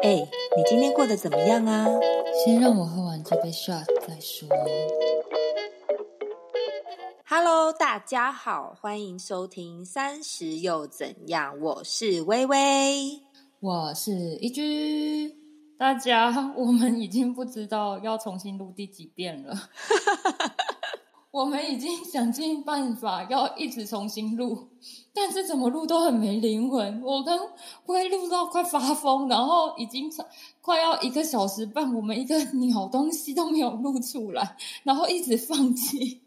[0.00, 0.14] 哎，
[0.56, 1.86] 你今天过得怎么样啊？
[2.44, 4.48] 先让我喝完这杯 shot 再说。
[7.26, 13.20] Hello，大家好，欢迎收听《三十又怎样》，我是微微，
[13.58, 15.34] 我是一居。
[15.76, 19.52] 大家，我们已经不知道要重新录第几遍了。
[21.38, 24.66] 我们已经想尽办法要一直重新录，
[25.14, 27.00] 但是怎么录都很没灵魂。
[27.00, 27.38] 我跟
[27.84, 30.10] 会录到快发疯，然后已经
[30.60, 36.20] 快要一个小时半，我们一个鸟东西都没有录出来，然后一直放弃。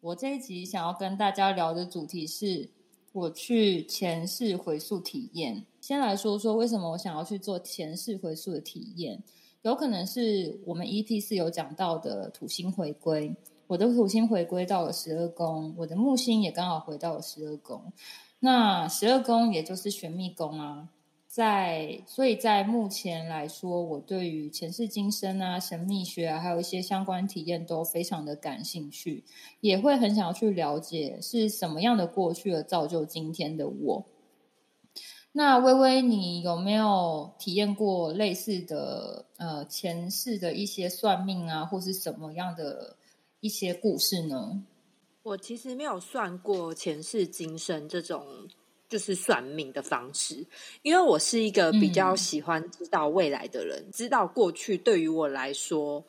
[0.00, 2.70] 我这一集想要跟大家聊的主题是
[3.10, 5.66] 我去前世回溯体验。
[5.80, 9.20] 先来说说为什么我想要去做前世回溯的体验，
[9.62, 13.34] 有可能是我们 EP 四有讲到的土星回归。
[13.66, 17.92] 我的土星回归到了十二宫，我的木星也刚好回到了十二宫。
[18.40, 20.88] 那十二宫也就是玄秘宫啊，
[21.26, 29.24] 在所以在目前来说，我对于前世今生啊、神秘学啊，还有一些相关体验都非常的感兴趣，
[29.60, 34.04] 也会很想要去了解是什么样的过去而造就今天的我。
[35.32, 42.96] 那微微，你有没有体验过类似的呃前世的一些算命啊，或是什么样的？
[43.42, 44.62] 一些故事呢？
[45.24, 48.24] 我其实没有算过前世今生这种
[48.88, 50.46] 就是算命的方式，
[50.82, 56.04] 因为我是一个比较喜欢知道未来的人，知道过去对于我来说。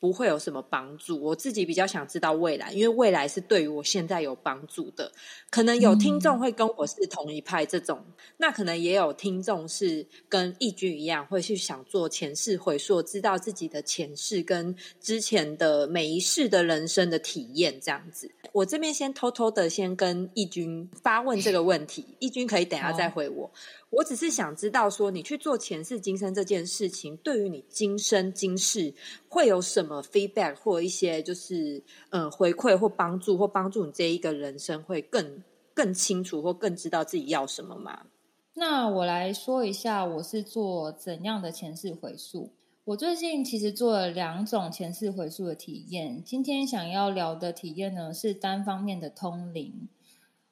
[0.00, 1.20] 不会有什么帮助。
[1.22, 5.10] 我自己比较想知道未来，因为未来是对于我现在有帮助的。
[5.50, 8.04] 可能有听众会跟我是同一派，这种
[8.36, 18.30] 那可能也有听众是跟义军一样，会去想做前世回溯，知道自己的前世跟之前的每一世的人生的体验这样子。
[18.52, 23.50] 我这边先偷偷的先跟义军发问这个问题，义军可以等下再回我。
[23.90, 28.92] 我只是想知道，说你去做前世今生这件事情，对于你今生今世
[29.28, 38.06] 会有什么 feedback 或一些就是呃回馈或帮助，或帮助你这一个人生会更更清楚或更知道自己要什么吗？
[38.54, 42.50] 那我来说一下，我是做怎样的前世回溯。
[42.84, 46.22] 我最近其实做了两种前世回溯的体验。
[46.24, 49.88] 今天想要聊的体验呢，是单方面的通灵。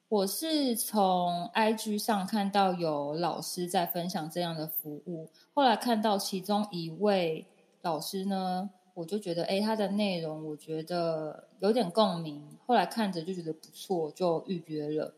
[0.09, 7.45] 我是从 IG 上看到有老师在分享这样的服务，后来看到其中一位
[7.81, 15.13] 老师呢，我就觉得，哎，他的内容我觉得有点共鸣，后来看着就觉得不错，就预约了。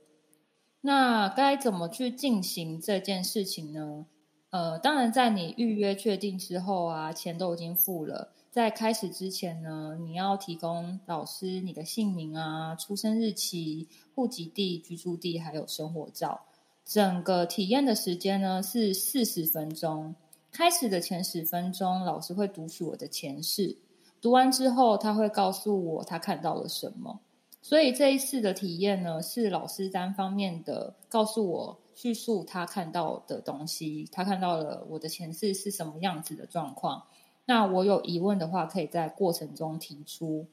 [0.82, 4.08] 那该怎么去进行这件事情呢？
[4.50, 8.32] 呃，当然在你预约确定之后啊，钱都已经付了。
[8.52, 16.42] 在开始之前呢，你要提供老师你的姓名啊、出生日期、户籍地、居住地，还有生活照。
[16.84, 20.16] 整个体验的时间呢是四十分钟。
[20.52, 23.78] 开始的前十分钟，老师会读取我的前世，
[24.20, 27.20] 读完之后他会告诉我他看到了什么。
[27.62, 37.04] 所以这一次的体验呢，是老师单方面的告诉我叙述他看到的东西，他看到了我的前世是什么样子的状况。
[37.50, 40.46] 那我有疑问的话，可以在过程中提出。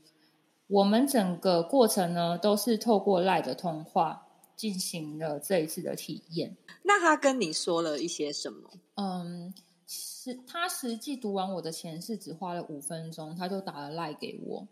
[0.66, 4.26] 我们整个过程呢，都是透过赖的通话
[4.56, 6.56] 进行了这一次的体验。
[6.82, 8.70] 那他跟你说了一些什么？
[8.94, 9.52] 嗯，
[9.86, 14.66] 是他实际读完我的前世只花了五分钟，他就打了赖给我。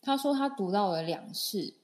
[0.00, 1.74] 他说他读到了两世，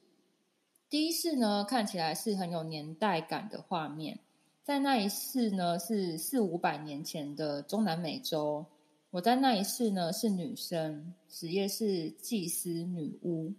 [0.88, 4.20] 第一世呢看起来是很有年代感的画面，
[4.62, 8.64] 在那一世呢是四五百年前的中南美洲。
[9.12, 13.52] 我在那一世呢是女生，职业是祭司女巫。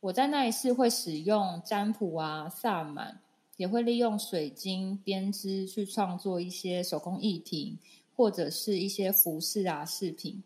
[0.00, 3.20] 我在那一世会使用占卜啊、萨满，
[3.56, 7.78] 也会利用水晶编织去创作一些手工艺品，
[8.16, 10.42] 或者是一些服饰啊饰品，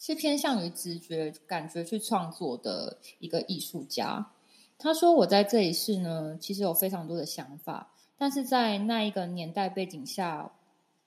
[0.00, 4.32] 是偏向于直觉感觉去创作的一个艺术家。
[4.76, 10.50] 他说我在这一世呢，其实有非常多的想法，但是在那一个年代背景下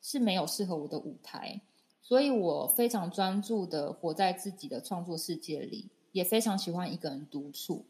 [0.01, 1.59] 是没有适合我的舞台。
[2.07, 7.83] 所以我非常专注的活在自己的创作世界里，也非常喜欢一个人独处。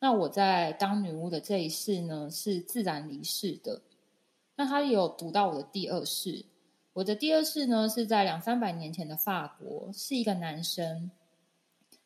[0.00, 3.80] 那我在当女巫的这一世呢，是自然离世的。
[4.56, 6.44] 那他有读到我的第二世，
[6.94, 11.08] 我的第二世呢是在两三百年前的法国，是一个男生。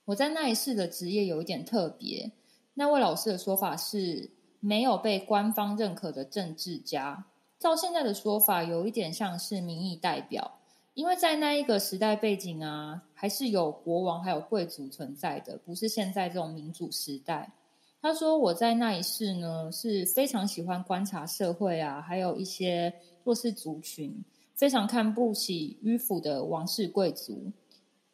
[0.04, 2.30] 我在那一世的职业有一点特别，
[2.74, 4.28] 那位老师的说法是
[4.60, 7.24] 没有被官方认可的政治家，
[7.58, 10.58] 照现在的说法，有一点像是民意代表。
[10.94, 17.52] 因为在那一个时代背景啊，还是有国王还有贵族存在的，不是现在这种民主时代。
[18.00, 22.94] 他说我在那一世呢，是非常喜欢观察社会啊，还有一些
[23.24, 24.24] 弱势族群，
[24.54, 27.50] 非常看不起迂腐的王室贵族，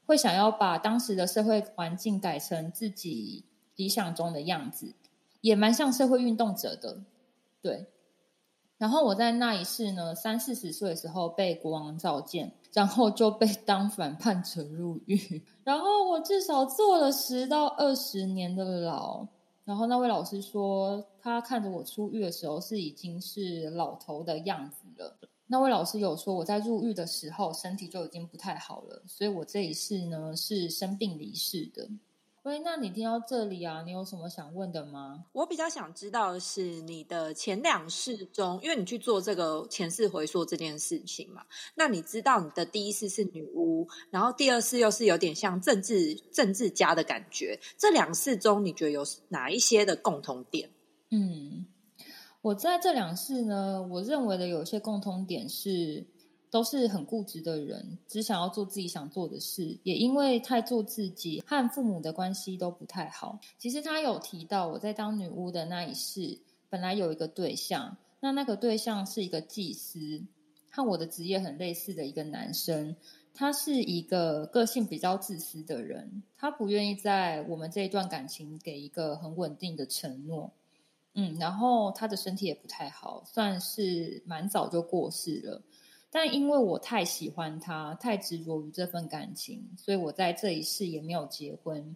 [0.07, 3.45] 会想要把当时的社会环境改成自己
[3.77, 4.95] 理想中的样子，
[5.43, 7.03] 也蛮像社会运动者的。
[7.61, 7.87] 对，
[8.81, 19.27] 然后我在那一世呢，三四十岁的时候被国王召见，然后就被当反叛者入狱，然后我至少坐了十到二十年的牢。
[19.67, 25.15] 然后那位老师说，他看着我出狱的时候是已经是老头的样子了。
[25.47, 31.87] 那位老师有说，我在入狱的时候身体就已经不太好了，所以我这一世呢是生病离世的。
[32.45, 35.27] 喂，那你听到这里啊，你有什么想问的吗？
[35.33, 41.43] 我比较想知道的是你的前两世中，因为你去做这个前世回溯这件事情嘛，
[41.75, 50.71] 那你知道你的第一世是女巫，然后第二世又是有点像政治政治家的感觉，这两世中你觉得有哪一些的共同点？
[51.11, 51.67] 嗯，
[52.41, 56.07] 我在这两世呢，我认为的有些共同点是。
[56.51, 63.39] 都是很固执的人，只想要做自己想做的事，也因为太做自己，和父母的关系都不太好。
[63.59, 66.39] 其实他有提到，我在当女巫的那一世，
[66.69, 70.23] 本来有一个对象，那那个对象是一个祭司，
[70.71, 72.97] 和我的职业很类似的一个男生。
[73.33, 80.51] 他是一个个性比较自私的人，他不愿意在我们这一段感情给一个很稳定的承诺。
[81.15, 85.63] 嗯，然后他的身体也不太好，算是蛮早就过世了。
[86.13, 91.95] 但因为我太喜欢他，太执着于这份感情，所以我在这一世也没有结婚，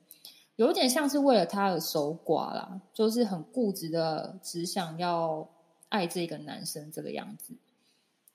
[0.56, 5.48] 有点像是为了他而守寡啦，就是很固执的，只想要
[5.88, 7.54] 爱这个男生这个样子。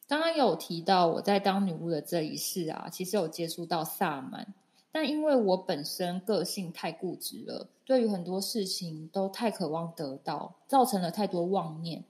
[0.05, 4.53] 刚刚有提到我在当女巫的这一世啊，其实有接触到萨满，
[4.91, 12.03] 但因为我本身个性太固执了，对于很多事情都太渴望得到，造成了太多妄念。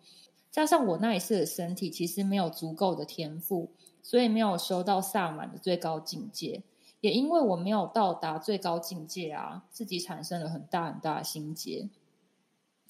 [0.51, 6.63] 加上我那一世的身体其实没有足够的天赋，所以没有修到萨满的最高境界。
[7.01, 11.87] 也因为我没有到达最高境界啊，自己产生了很大很大的心结，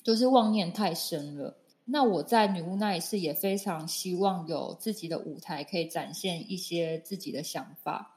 [0.02, 1.58] 就是妄念太深了。
[1.86, 8.16] 那我在女巫那一世也非常希望有自己的舞台，可以展现一些自己的想法。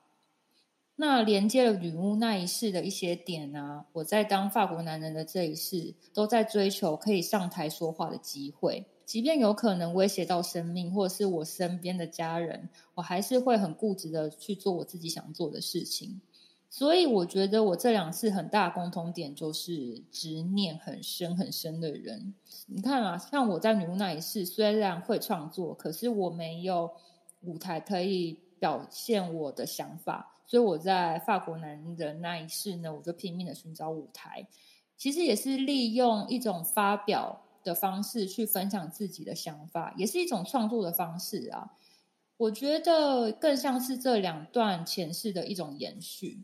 [0.97, 8.87] 那连接了女巫那一世的一些点啊，我在当法国男人的这一世，都在追求可以上台说话的机会。
[9.13, 16.19] 即便有可能威胁到生命，或者是我身边的家人，我还是会很固执的去做我自己想做的事情。
[16.71, 22.33] 所以，我觉得我这两次很大共同点就是执念很深很深的人。
[22.65, 26.91] 你看啊，像我在女巫那一世，虽然会创作，可是我没有
[27.43, 30.41] 舞台可以表现我的想法。
[30.47, 34.49] 所以我在法国男人那一世呢，我就拼命的寻找舞台，
[34.97, 37.39] 其实也是利用一种发表。
[37.63, 41.73] 的方式去分享自己的想法，也是一种创作的方式啊。
[42.37, 46.43] 我觉得更像是这两段前世的一种延续。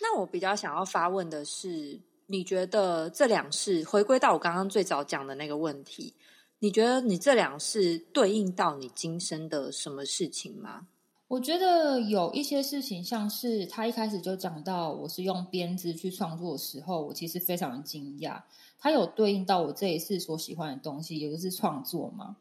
[0.00, 6.14] 那我比较想要发问的是，你觉得这两世回归到我刚刚最早讲的那个问题，
[6.60, 10.88] 你觉得你这两世对应到你今生的什么事情吗？
[11.28, 18.40] 我觉得有一些事情，像是他一开始就讲到我是用编织去创作的时候，我其实非常的惊讶。
[18.78, 22.36] 他有对应到我这一次所喜欢的东西，也就是创作嘛。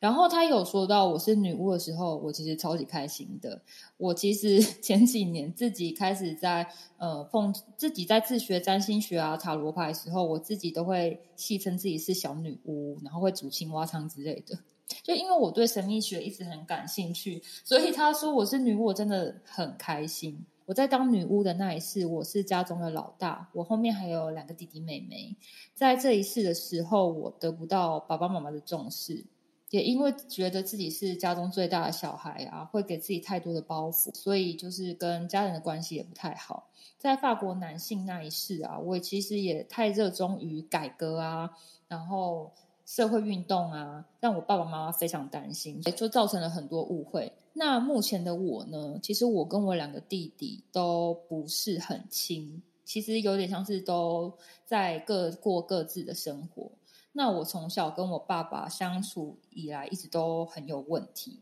[0.00, 3.60] 然后他有说到我是女巫的时候，我其实超级开心的。
[3.96, 6.68] 我其实 前几年自己开始在
[6.98, 14.56] 呃奉自己在自学占星学啊塔罗牌的时候，我自己都会戏称自己是小女巫，然后会煮青蛙汤之类的。
[15.02, 20.46] 就因为我对神秘学一直很感兴趣，所以他说我是女巫，我真的很开心。
[20.68, 25.34] 我在当女巫的那一世，我是家中的老大，我后面还有两个弟弟妹妹。
[25.72, 29.24] 在这一世的时候，我得不到爸爸妈妈的重视，
[29.70, 36.68] 也因为觉得自己是家中最大的小孩啊，会给自己太多的包袱，所以就是跟家人的关系也不太好。
[36.98, 41.50] 在法国男性那一世啊，我其实也太热衷于改革啊，
[41.88, 42.52] 然后。
[42.88, 47.30] 社会运动啊，让我爸爸妈妈非常担心，也就造成了很多误会。
[47.60, 54.32] 那目前的我呢，其实我跟我两个弟弟都不是很亲，其实有点像是都
[54.64, 56.70] 在各过各自的生活。
[57.10, 61.40] 那我从小跟我爸爸相处以来，一直都很有问题。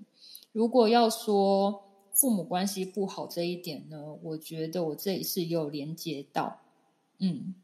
[0.52, 6.60] 如果要说父母关系不好这一点呢，我觉得我这里是有连接到。
[7.18, 7.54] 嗯，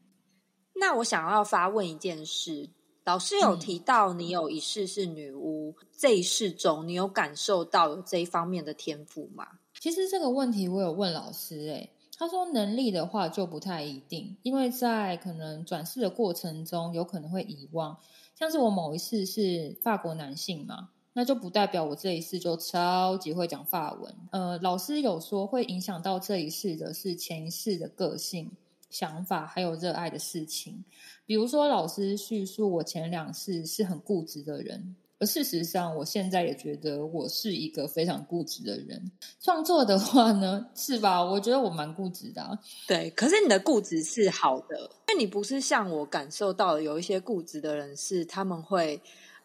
[0.75, 2.69] 那我想要发问一件事。
[3.05, 9.47] 老师有提到，你有一世是女巫，这一世中你有感受到有这一方面的天赋吗？
[9.81, 17.97] 其实这个问题我有问老师，诶他说能力的话就不太一定，因为在可能转世的过程中有可能会遗忘。
[18.39, 24.15] 像是我某一世是法国男性嘛，那就不代表我这一世就超级会讲法文。
[24.31, 28.53] 呃，老师有说会影响到这一世的是前一世的个性、
[28.93, 30.85] 想法还有热爱的事情。
[31.27, 34.95] 比如说，老师叙述我前两世是很固执的人。
[35.19, 39.01] 而事实上，我现在也觉得我是一个非常固执的人。
[39.41, 41.23] 创作的话呢，是吧？
[41.23, 42.59] 我觉得我蛮固执的。
[42.89, 44.77] 对，可是你的固执是好的，
[45.09, 49.01] 因为你不是像我感受到有一些固执的人是他们会，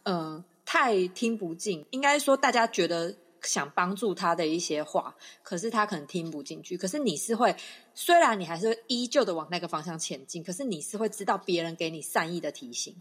[0.05, 1.85] 嗯，太听不进。
[1.91, 3.15] 应该说，大家觉得
[3.47, 6.77] 想帮助他的一些话，可是他可能听不进去。
[6.77, 7.55] 可是你是会，
[7.95, 12.95] 虽然你还是依旧的往那个方向前进，可是你是会知道别人给你善意的提醒。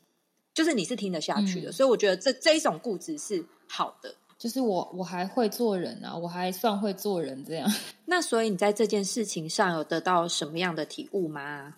[0.55, 4.15] 就是你是听得下去的，所以我觉得这这一种固执是好的。
[4.39, 7.71] 就是我我还会做人啊，我还算会做人这样。
[8.07, 11.75] 那所以你在这件事情上有得到什么样的体悟吗？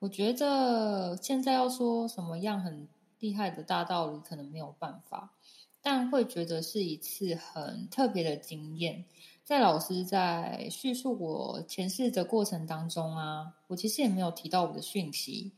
[0.00, 2.86] 我觉得现在要说什么样很
[3.18, 5.30] 厉害的大道理，可能没有办法，
[5.90, 9.06] 但会觉得是一次很特别的经验。
[9.42, 15.50] 在老师在叙述我前世的过程当中啊，我其实也没有提到我的讯息。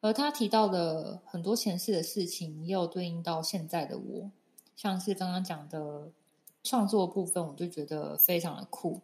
[0.00, 4.32] 而他提到的很多前世的事情，也有对应到现在的我，
[4.74, 6.10] 像是刚刚讲的
[6.64, 9.00] 创作部分，我就觉得非常的酷。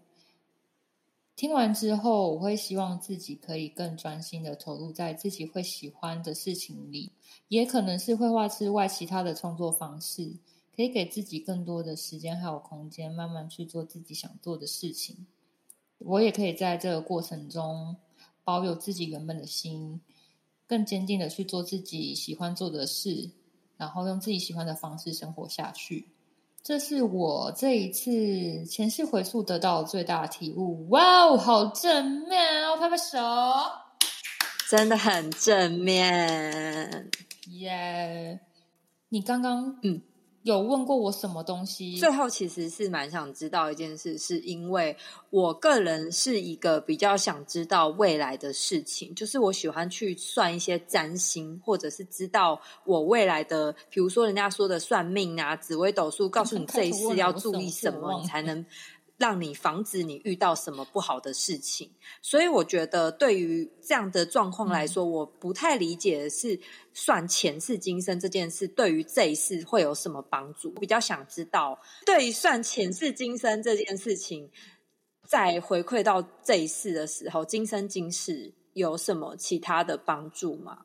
[1.36, 7.12] 听完之后，我会希望自己可以更专心的投入在自己会喜欢的事情里，
[7.46, 10.32] 也可能是绘画之外其他的创作方式，
[10.76, 15.26] 可以给自己更多的时间还有空间，慢慢去做自己想做的事情。
[15.98, 17.96] 我也可以在这个过程中
[18.42, 20.00] 保有自己原本的心。
[20.66, 23.30] 更坚定的去做自己喜欢做的事，
[23.76, 26.08] 然后用自己喜欢的方式生活下去。
[26.62, 30.88] 这是我这一次前世回溯得到最大的体悟。
[30.88, 32.78] 哇哦，好正面哦！
[32.78, 33.18] 拍拍手，
[34.70, 37.10] 真的很正面。
[37.50, 38.40] 耶！
[39.10, 40.00] 你刚刚嗯。
[40.44, 41.96] 有问过我什么东西？
[41.96, 44.94] 最后其实是蛮想知道一件事，是因为
[45.30, 58.64] 我个人是一个比较想知道未来的事情，就是我喜欢去算一些占星，或者是知道我未来的，比如说人家说的算命啊、紫微斗数，告诉你 这一次要注意什么，你才能。
[59.16, 61.88] 让你防止你遇到什么不好的事情，
[62.21, 66.59] 所以我觉得对于这样的状况来说，我不太理解的是
[66.92, 70.73] 算前世今生这件事对于这一世会有什么帮助。
[70.73, 74.50] 比较想知道，对于算前世今生这件事情，
[75.25, 80.78] 在回馈到这一世的时候，今生今世有什么其他的帮助吗？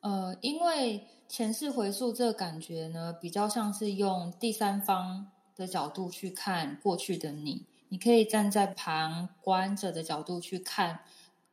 [0.00, 7.64] 呃，因为前世回溯这个感觉呢，比较像是用第三方的角度去看过去的你。
[7.88, 11.00] 你可以站在旁观者的角度去看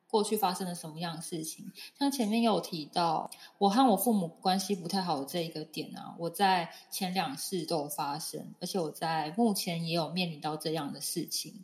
[0.08, 1.72] 过去发生了什么样的事情。
[1.98, 11.64] 像前面有提到，我和我父母关系不太好的这一个点啊，我在前两世都有发生，而且我在目前也有面临到这样的事情。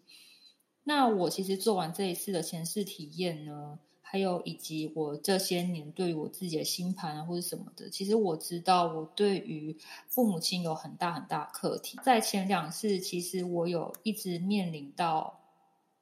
[0.84, 3.78] 那我其实做完这一次的前世体验呢？
[4.12, 12.00] 还有以及我这些年对于我自己的星盘啊，或者什么的，其实我知道我对于父母亲有很大很大课题。
[12.04, 15.42] 在前两世，其实我有一直面临到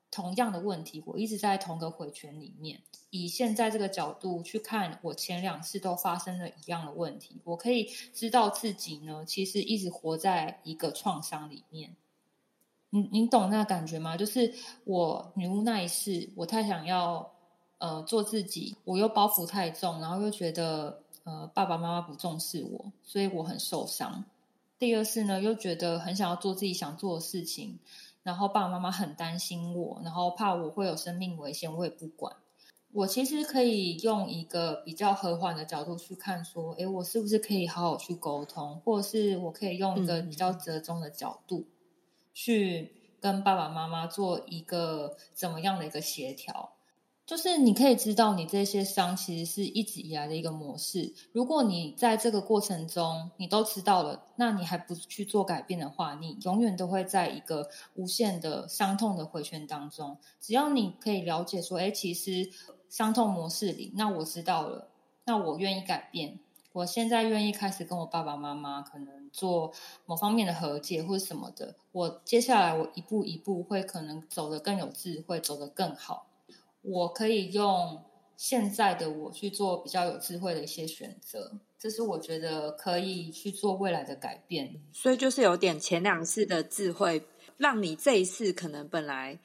[0.10, 2.80] 同样的问题，我一直在同个回圈里面。
[3.10, 11.98] 以现在这个角度去看，我前两次都发生了一样的问题，我可以知道自己呢，其实一直活在一个创伤里面。
[12.92, 14.16] 你你懂那感觉吗？
[14.16, 14.54] 就是
[14.86, 17.34] 我女巫那一世，我太想要。
[17.80, 24.26] 呃，做自己，我又包袱太重，然后又觉得呃爸爸妈妈不重视我，所以我很受伤。
[24.80, 27.78] 第二是呢，又觉得很想要做自己想做的事情，
[28.24, 32.36] 然后爸爸妈妈很担心我，然后怕我会有生命危险，我也不管。
[32.94, 41.66] 我其实可以用一个比较和缓的角度去看，说，诶，我是不是可以好好去沟通，或者是我可以用一个比较折中的角度
[42.34, 46.72] 去跟爸爸妈妈做一个怎么样的一个协调。
[47.28, 51.14] 就是你可以知道，你这些伤其实是一直以来的一个模式。
[51.34, 60.18] 如果你在这个过程中你都知道了，那你还不去做改变的话，你永远都会在一个无限的伤痛的回圈当中。
[60.40, 62.50] 只要你可以了解说，哎，其实
[62.88, 64.88] 伤痛模式里，那我知道了，
[65.26, 66.40] 那我愿意改变。
[66.72, 69.74] 我现在愿意开始跟我爸爸妈妈可能做
[70.06, 71.76] 某方面的和解或者什么的。
[71.92, 76.28] 我接下来我一步一步会可能走得更有智慧，走得更好。
[76.90, 78.02] 我可以用
[78.38, 84.82] 现在的我去做比较有智慧的一些选择，这是我觉得可以去做未来的改变。
[84.94, 87.22] 所以就是有点前两次的智慧，
[87.58, 89.38] 让你这一次可能本来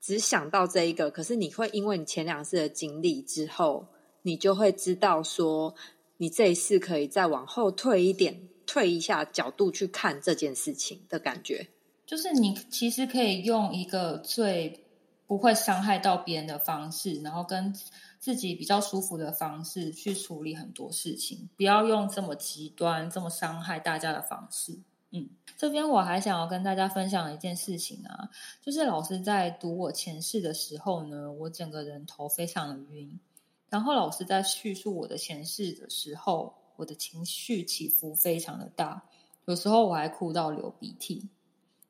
[0.00, 3.86] 只想到这一个，可是你会因为你前两次的经历之后，
[4.22, 5.74] 你就会知道说，
[6.16, 11.68] 你这一次可以再往后退一点，退一下角度去看这件事情的感觉。
[12.04, 14.87] 就是你其实可以用一个最
[15.28, 17.72] 不会伤害到别人的方式，然后跟
[18.18, 24.76] 自己比较舒服的方式去处理很多事情，不要用这么极端、这么伤害大家的方式。
[25.10, 28.30] 嗯，这边我还想要跟大家分享一件事情啊，
[28.62, 33.20] 就是老师在读我前世的时候呢，我整个人头非常的晕。
[33.68, 39.02] 然后老师在叙述我的前世的时候，我的情绪起伏非常的大，
[39.44, 41.28] 有时候我还哭到流鼻涕。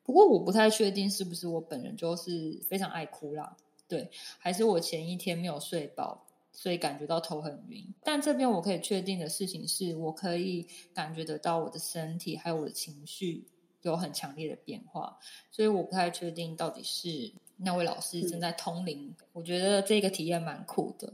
[0.09, 3.55] 不过我不太确定是不是我本人就是非常爱哭啦，
[3.87, 7.85] 对，还是我前一天没有睡饱，所以感觉到头很晕。
[8.03, 13.45] 但这边我可以确定的事情是，我可以感觉得到我的身体还有我的情绪
[13.83, 15.19] 有很强烈的变化，
[15.51, 19.13] 所以我不太确定到底是那位老师正在通灵。
[19.33, 21.13] 我觉得这个体验蛮酷的。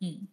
[0.00, 0.28] 嗯，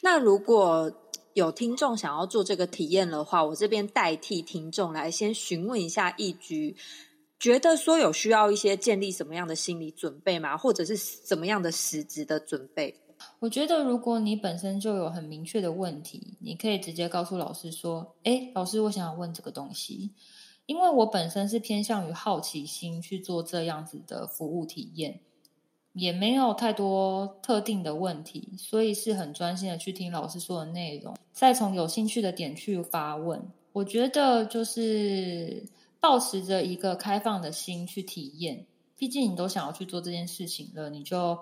[0.00, 0.90] 那如果
[1.34, 6.74] 有听众想要做这个体验的话，我这边代替听众来先询问一下易居，
[7.38, 10.56] 觉得说有需要一些建立什么样的心理准备吗？
[10.56, 12.94] 或者是怎么样的实质的准备？
[13.40, 20.10] 我觉得如果你本身就有很明确的问题，你可以直接告诉老师说：“哎，老师，我想要问这个东西。”
[20.66, 25.20] 因为我本身是偏向于好奇心去做这样子的服务体验。
[25.94, 33.42] 也没有太多特定的问题，所以是很专心的去听老师说的内容，再从有兴趣的点去发问。
[33.72, 35.64] 我觉得就是
[36.00, 38.64] 保持着一个开放的心去体验，
[38.96, 41.38] 毕竟你都想要去做这件事情了，你就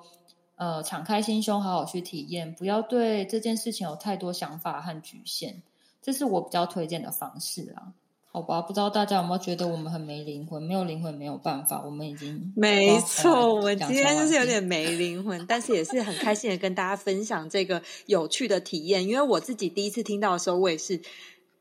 [0.57, 5.63] 呃敞开心胸，好好去体验，不要对这件事情有太多想法和局限。
[6.01, 7.93] 这是我比较推荐的方式啊。
[8.33, 10.63] 好吧，不知道大家有没有觉得我们很没灵魂？
[10.63, 13.55] 没有灵魂没有办法，我们已经没错。
[13.55, 19.07] 我们今天就是有点没灵魂，但是也是很开心的跟大家分享这个有趣的体验。
[19.07, 21.01] 因为我自己第一次听到的时候，我也是。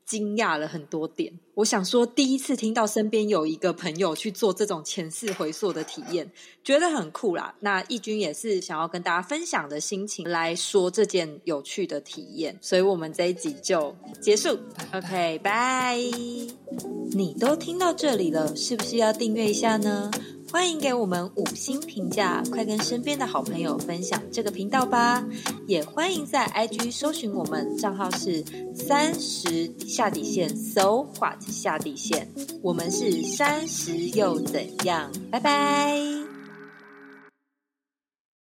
[0.05, 6.31] 惊讶了很多点，我想说，第一次听到身边有一个朋友去做这种前世回溯的体验，
[6.63, 7.55] 觉得很酷啦。
[7.59, 14.59] 那义军也是想要跟大家分享的心情来说这件有趣的体验，所以我们这一集就结束。
[14.93, 15.97] OK，拜。
[17.11, 20.11] 你都听到这里了，是不是要订阅一下呢？
[20.55, 25.21] 欢迎给我们五星评价，快跟身边的好朋友分享这个频道吧！
[25.67, 28.41] 也欢迎在 IG 搜寻我们账号是
[28.73, 32.25] 三十下底线，so what 下底线，
[32.61, 35.11] 我们是三十又怎样？
[35.29, 36.24] 拜拜。